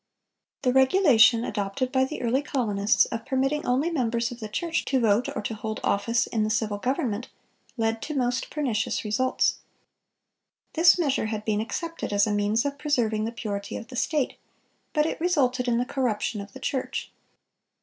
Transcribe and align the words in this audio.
The 0.63 0.73
regulation 0.73 1.45
adopted 1.45 1.91
by 1.91 2.05
the 2.05 2.23
early 2.23 2.41
colonists, 2.41 3.05
of 3.05 3.23
permitting 3.23 3.67
only 3.67 3.91
members 3.91 4.31
of 4.31 4.39
the 4.39 4.49
church 4.49 4.83
to 4.85 4.99
vote 4.99 5.29
or 5.35 5.43
to 5.43 5.53
hold 5.53 5.79
office 5.83 6.25
in 6.25 6.43
the 6.43 6.49
civil 6.49 6.79
government, 6.79 7.29
led 7.77 8.01
to 8.01 8.15
most 8.15 8.49
pernicious 8.49 9.05
results. 9.05 9.59
This 10.73 10.97
measure 10.97 11.27
had 11.27 11.45
been 11.45 11.61
accepted 11.61 12.11
as 12.11 12.25
a 12.25 12.33
means 12.33 12.65
of 12.65 12.79
preserving 12.79 13.25
the 13.25 13.31
purity 13.31 13.77
of 13.77 13.89
the 13.89 13.95
state, 13.95 14.37
but 14.91 15.05
it 15.05 15.21
resulted 15.21 15.67
in 15.67 15.77
the 15.77 15.85
corruption 15.85 16.41
of 16.41 16.53
the 16.53 16.59
church. 16.59 17.11